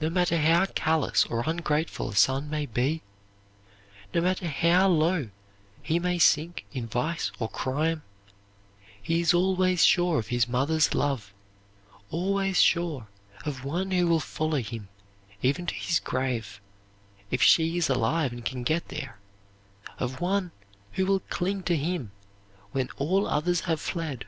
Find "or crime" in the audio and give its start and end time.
7.38-8.00